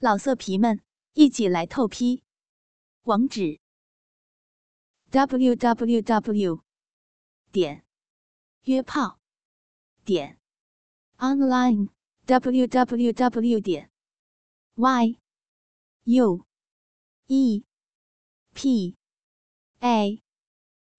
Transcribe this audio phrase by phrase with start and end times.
[0.00, 0.80] 老色皮们，
[1.14, 2.22] 一起来透批！
[3.02, 3.58] 网址
[5.10, 6.62] ：w w w
[7.50, 7.84] 点
[8.62, 9.18] 约炮
[10.04, 10.38] 点
[11.16, 11.88] online
[12.26, 13.90] w w w 点
[14.76, 15.18] y
[16.04, 16.46] u
[17.26, 17.64] e
[18.54, 18.96] p
[19.80, 20.22] a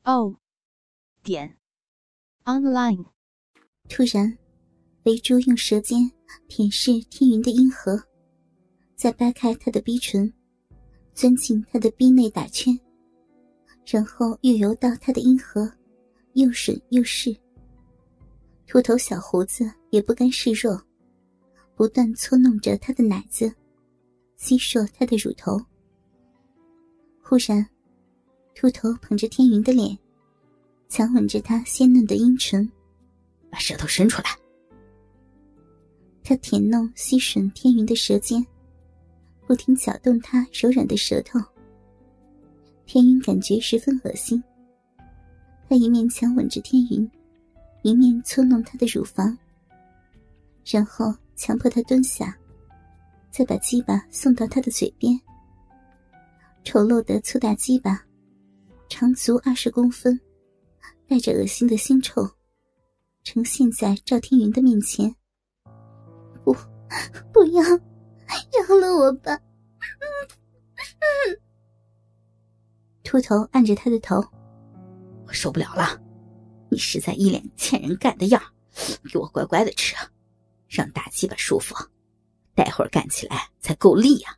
[0.03, 0.41] o
[1.23, 1.57] 点
[2.43, 3.05] online。
[3.87, 4.37] 突然，
[5.03, 6.11] 维珠用舌尖
[6.49, 8.08] 舔舐天云的阴核。
[8.99, 10.29] 再掰开他的逼唇，
[11.13, 12.77] 钻进他的逼内打圈，
[13.85, 15.71] 然后又游到他的阴核，
[16.33, 17.33] 又吮又试。
[18.67, 20.77] 秃头小胡子也不甘示弱，
[21.75, 23.49] 不断搓弄着他的奶子，
[24.35, 25.57] 吸吮他的乳头。
[27.23, 27.65] 忽然，
[28.53, 29.97] 秃头捧着天云的脸，
[30.89, 32.69] 强吻着他鲜嫩的阴唇，
[33.49, 34.37] 把舌头伸出来。
[36.21, 38.45] 他舔弄吸吮天云的舌尖。
[39.49, 41.39] 不停搅动他柔软的舌头，
[42.85, 44.43] 天云感觉十分恶心。
[45.67, 47.09] 他一面强吻着天云，
[47.81, 49.35] 一面搓弄她的乳房，
[50.63, 52.37] 然后强迫她蹲下，
[53.31, 55.19] 再把鸡巴送到他的嘴边。
[56.63, 58.05] 丑陋的粗大鸡巴，
[58.87, 60.19] 长足二十公分，
[61.07, 62.29] 带着恶心的腥臭，
[63.23, 65.11] 呈现在赵天云的面前。
[66.43, 66.55] 不，
[67.33, 67.63] 不要！
[68.67, 69.39] 饶了我吧！
[73.03, 74.23] 秃头按着他的头，
[75.25, 75.99] 我受不了了！
[76.69, 78.41] 你实在一脸欠人干的样
[79.11, 79.95] 给我乖乖的吃，
[80.67, 81.75] 让大鸡巴舒服，
[82.53, 84.37] 待会儿干起来才够力呀！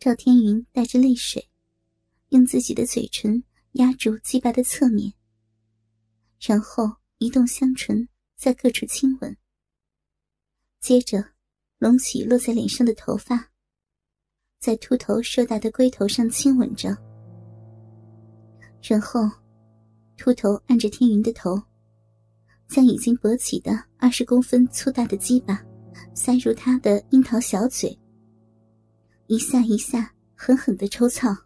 [0.00, 1.48] 赵天云带着泪水，
[2.30, 5.14] 用自己的嘴唇压住鸡巴的侧面，
[6.40, 9.36] 然后移动香唇，在各处亲吻，
[10.80, 11.33] 接着。
[11.84, 13.50] 隆起落在脸上的头发，
[14.58, 16.96] 在秃头硕大的龟头上亲吻着，
[18.80, 19.30] 然后，
[20.16, 21.60] 秃头按着天云的头，
[22.68, 25.62] 将已经勃起的二十公分粗大的鸡巴
[26.14, 27.94] 塞入他的樱桃小嘴，
[29.26, 31.36] 一下一下狠狠的抽操。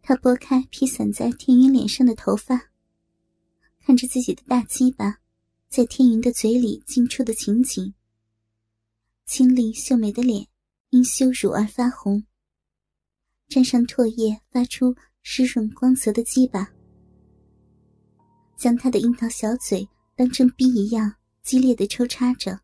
[0.00, 2.58] 他拨开披散在天云脸上的头发，
[3.84, 5.18] 看着自己的大鸡巴
[5.68, 7.92] 在天云的嘴里进出的情景。
[9.28, 10.48] 清丽秀美的脸
[10.88, 12.24] 因羞辱而发红，
[13.46, 16.72] 沾上唾液，发出湿润光泽的鸡巴，
[18.56, 19.86] 将他的樱桃小嘴
[20.16, 22.58] 当成逼一样激烈的抽插着。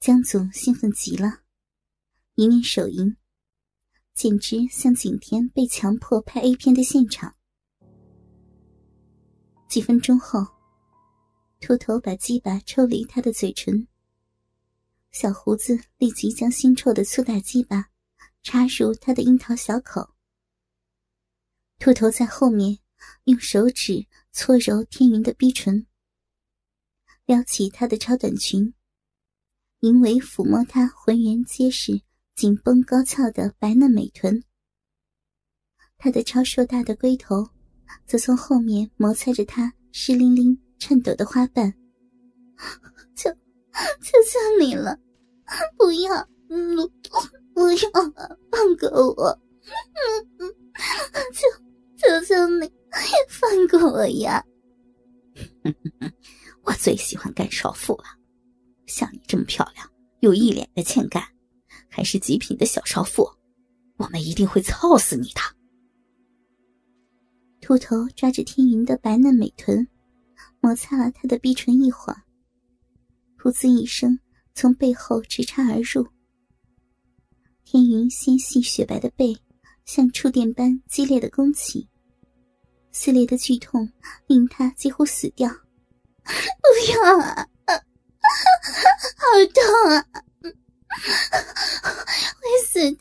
[0.00, 1.40] 江总兴奋极了，
[2.34, 3.14] 一面手淫，
[4.14, 7.34] 简直像景天被强迫拍 A 片的现场。
[9.68, 10.46] 几分钟后，
[11.60, 13.86] 秃头把鸡巴抽离他的嘴唇。
[15.12, 17.90] 小胡子立即将腥臭的粗大鸡巴
[18.42, 20.14] 插入他的樱桃小口。
[21.78, 22.78] 秃头在后面
[23.24, 25.86] 用手指搓揉天云的逼唇，
[27.26, 28.72] 撩起她的超短裙，
[29.80, 32.00] 淫为抚摸她浑圆结实、
[32.34, 34.42] 紧绷高翘的白嫩美臀。
[35.98, 37.48] 他的超硕大的龟头
[38.06, 41.74] 则从后面摩擦着她湿淋淋、颤抖的花瓣。
[43.72, 44.98] 求，求你了！
[45.76, 46.14] 不要，
[46.48, 46.76] 嗯，
[47.54, 47.90] 不要，
[48.50, 49.40] 放过我，
[50.38, 50.54] 嗯，
[51.32, 51.46] 求
[51.96, 52.70] 求求你，
[53.28, 54.44] 放过我呀！
[56.64, 58.04] 我最喜欢干少妇了，
[58.86, 59.88] 像你这么漂亮，
[60.20, 61.22] 又一脸的欠干，
[61.88, 63.28] 还是极品的小少妇，
[63.96, 65.40] 我们一定会操死你的。
[67.60, 69.86] 秃头抓着天云的白嫩美臀，
[70.60, 72.16] 摩擦了他的逼唇一晃，
[73.42, 74.20] 噗呲一声。
[74.54, 76.06] 从背后直插而入，
[77.64, 79.34] 天云纤细雪白的背
[79.86, 81.88] 像触电般激烈的攻起，
[82.90, 83.90] 撕裂的剧痛
[84.26, 85.48] 令他几乎死掉。
[85.48, 87.48] 不要啊！
[89.16, 90.06] 好痛啊！
[90.92, 92.98] 会死的！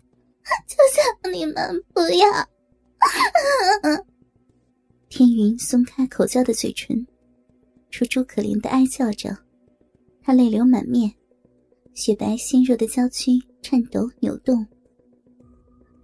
[0.68, 2.50] 求求你们不要！
[5.10, 7.06] 天云松开口叫的嘴唇，
[7.90, 9.38] 楚楚可怜的哀叫着，
[10.22, 11.12] 他泪流满面。
[11.94, 13.32] 雪白纤弱的娇躯
[13.62, 14.66] 颤抖扭动，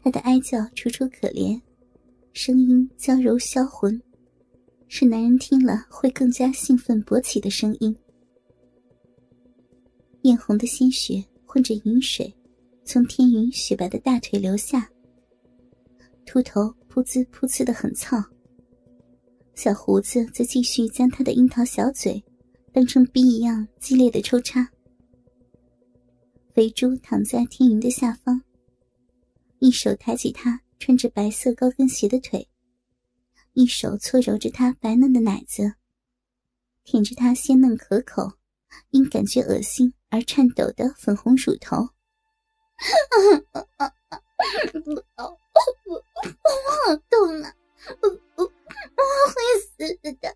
[0.04, 1.60] 她的哀叫楚楚可怜，
[2.34, 4.00] 声音娇柔销魂，
[4.90, 7.96] 是男人听了会更加兴奋勃起的声音。
[10.24, 12.36] 艳红的鲜血混着饮水，
[12.84, 14.90] 从天云雪白的大腿流下。
[16.26, 18.22] 秃头噗呲噗呲的很操，
[19.56, 22.22] 小胡子则继续将他的樱桃小嘴
[22.78, 24.70] 当成逼一样激烈的抽插。
[26.54, 28.40] 肥猪躺在天云的下方，
[29.58, 32.48] 一手抬起他穿着白色高跟鞋的腿，
[33.54, 35.74] 一手搓揉着他白嫩的奶子，
[36.84, 38.34] 舔着他鲜嫩可口、
[38.92, 41.78] 因感觉恶心而颤抖的粉红乳头。
[41.78, 41.84] 我
[46.86, 47.56] 好痛啊！
[48.04, 48.50] 我我我
[49.34, 49.34] 会
[49.66, 50.36] 死的！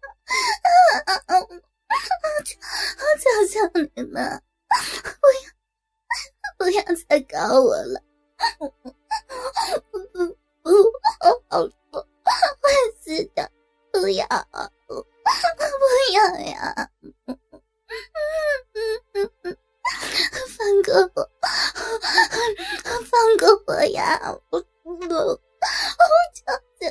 [20.91, 21.49] 放过我！
[23.09, 24.19] 放过我呀！
[24.49, 24.99] 我我我
[26.33, 26.43] 求
[26.79, 26.87] 求你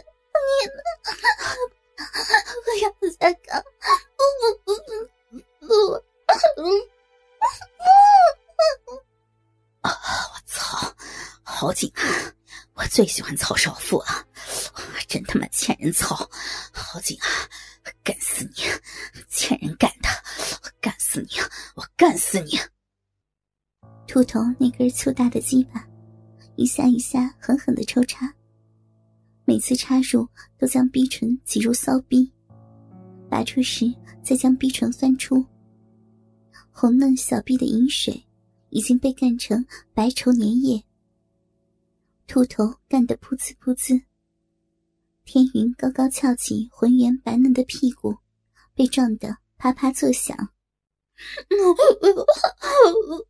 [0.69, 0.81] 了，
[2.65, 2.85] 不要
[3.19, 3.63] 再搞！
[4.17, 4.69] 不不不
[5.61, 5.73] 不不！
[9.83, 9.89] 我
[10.47, 10.95] 操！
[11.43, 12.33] 好紧啊！
[12.75, 14.27] 我最喜欢操少妇了，
[15.09, 16.17] 真他妈欠人操！
[16.73, 17.29] 好紧啊！
[18.03, 18.63] 干死你！
[19.29, 20.09] 欠人干的！
[20.81, 21.29] 干死你！
[21.75, 22.59] 我干死你！
[24.13, 25.89] 秃头那根粗大的鸡巴，
[26.57, 28.29] 一下一下狠狠的抽插，
[29.45, 30.27] 每次插入
[30.59, 32.29] 都将逼唇挤入骚逼，
[33.29, 33.87] 拔出时
[34.21, 35.47] 再将逼唇翻出。
[36.73, 38.21] 红嫩小臂的饮水
[38.71, 39.65] 已经被干成
[39.95, 40.85] 白稠粘液，
[42.27, 44.03] 秃头干得噗呲噗呲。
[45.25, 48.17] 天云高高翘起浑圆白嫩的屁股，
[48.75, 50.37] 被撞得啪啪作响。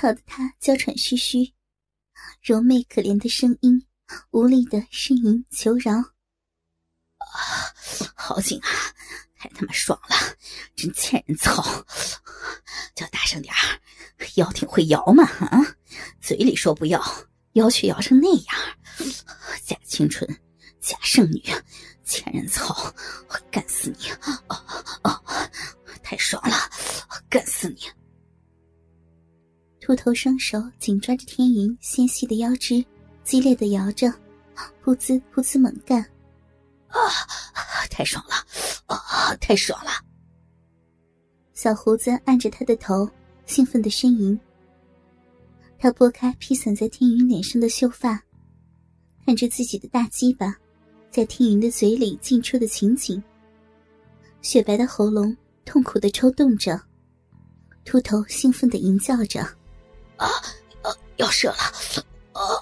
[0.00, 1.52] 操得他娇喘吁吁，
[2.40, 3.86] 柔媚可怜的声音，
[4.30, 5.92] 无力的呻吟求饶。
[5.92, 7.68] 啊，
[8.16, 8.68] 好紧啊，
[9.36, 10.16] 太他妈爽了，
[10.74, 11.62] 真欠人操！
[12.94, 13.78] 叫大声点儿，
[14.36, 15.22] 腰挺会摇嘛？
[15.22, 15.76] 啊，
[16.18, 16.98] 嘴里说不要，
[17.52, 18.56] 腰却摇成那样，
[19.66, 20.26] 假清纯，
[20.80, 21.42] 假圣女，
[22.06, 22.90] 欠人操！
[23.28, 24.08] 我干死你！
[24.08, 24.42] 啊
[25.02, 25.22] 啊，
[26.02, 26.56] 太爽了，
[27.28, 27.82] 干死你！
[29.90, 32.84] 秃头双手紧抓着天云纤细的腰肢，
[33.24, 34.06] 激烈的摇着，
[34.84, 36.00] 噗呲噗呲猛干，
[36.86, 37.10] 啊，
[37.90, 38.36] 太爽了，
[38.86, 39.90] 啊，太爽了！
[41.54, 43.10] 小胡子按着他的头，
[43.46, 44.38] 兴奋的呻吟。
[45.76, 48.22] 他拨开披散在天云脸上的秀发，
[49.26, 50.56] 看着自己的大鸡巴
[51.10, 53.20] 在天云的嘴里进出的情景，
[54.40, 56.80] 雪白的喉咙痛苦的抽动着，
[57.84, 59.44] 秃头兴奋的吟叫着。
[60.20, 60.28] 啊，
[60.82, 61.56] 呃，要射了，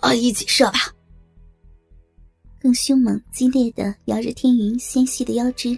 [0.01, 0.95] 啊，一起射吧！
[2.61, 5.77] 更凶猛激烈的摇着天云纤细的腰肢，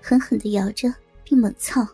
[0.00, 0.92] 狠狠的摇着
[1.24, 1.84] 并猛操。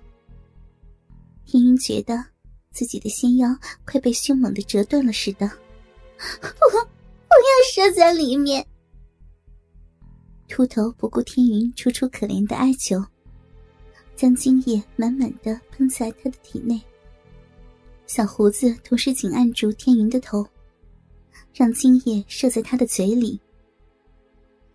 [1.46, 2.22] 天云觉得
[2.70, 3.48] 自己的纤腰
[3.86, 5.48] 快被凶猛的折断了似的，
[6.40, 8.66] 不，不要射在里面！
[10.48, 13.02] 秃头不顾天云楚楚可怜的哀求，
[14.14, 16.78] 将精液满满的喷在他的体内。
[18.14, 20.46] 小胡子同时紧按住天云的头，
[21.54, 23.40] 让精液射在他的嘴里。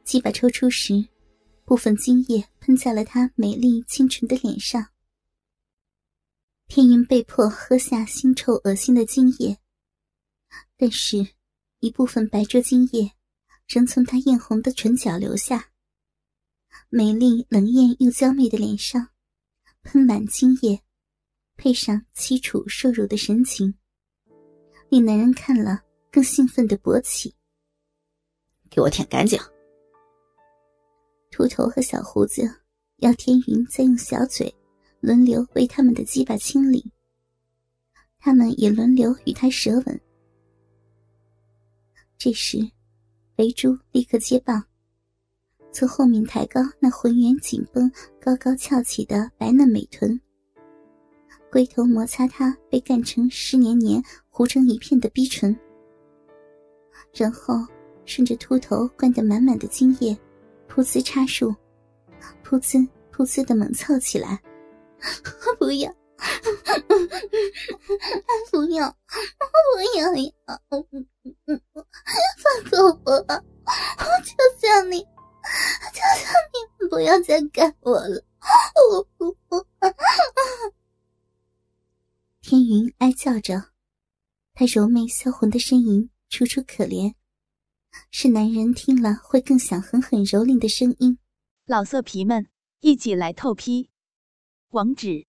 [0.04, 1.08] 鸡巴抽出时，
[1.64, 4.84] 部分精液喷在了他美丽清纯的脸上。
[6.68, 9.56] 天云被迫喝下腥臭恶心的精液，
[10.76, 11.24] 但是，
[11.80, 13.12] 一部分白灼精液
[13.68, 15.70] 仍从他艳红的唇角流下。
[16.90, 19.10] 美丽冷艳又娇媚的脸上，
[19.84, 20.82] 喷满精液。
[21.58, 23.74] 配上凄楚瘦弱的神情，
[24.90, 27.34] 令男人看了更兴奋的勃起。
[28.70, 29.40] 给我舔干净！
[31.32, 32.44] 秃头和小胡子
[32.98, 34.54] 要天云再用小嘴
[35.00, 36.92] 轮流为他们的鸡巴清理，
[38.20, 40.02] 他们也轮流与他舌吻。
[42.20, 42.60] 这时，
[43.36, 44.64] 肥猪立刻接棒，
[45.72, 50.20] 从后面抬高那浑圆紧绷、高高翘起的白嫩美臀。
[51.50, 55.58] 龟头摩擦他被干成湿黏黏、糊成一片的逼唇，
[57.14, 57.56] 然后
[58.06, 60.14] 顺着秃头灌得满满的精液，
[60.70, 61.56] 噗呲插入，
[62.44, 64.38] 噗呲噗呲的猛操起来。
[65.58, 65.90] 不要，
[68.52, 68.92] 不要，
[69.74, 70.32] 不要呀！
[71.46, 71.58] 放
[72.70, 73.14] 过我！
[73.14, 73.24] 我
[74.24, 75.00] 求求你，
[75.94, 76.56] 求求你
[76.90, 78.22] 不要再干我了！
[78.92, 79.56] 我不不
[82.50, 83.74] 天云哀叫着，
[84.54, 87.14] 她柔媚销魂的呻吟楚楚可怜，
[88.10, 91.20] 是男人听了会更想狠狠蹂躏的声音。
[91.66, 92.48] 老色皮们，
[92.80, 93.90] 一起来透批！
[94.70, 95.28] 网址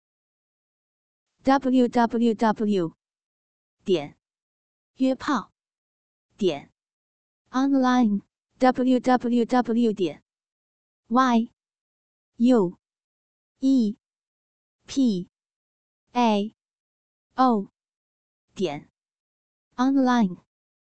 [1.43, 2.95] ：w w w
[3.85, 4.17] 点
[4.95, 5.51] 约炮
[6.35, 6.71] 点
[7.51, 8.23] online
[8.57, 10.23] w w w 点
[11.09, 11.51] y
[12.37, 12.79] u
[13.59, 13.97] e
[14.87, 15.29] p
[16.13, 16.55] a
[17.35, 17.67] o
[18.53, 18.89] 点
[19.75, 20.42] online。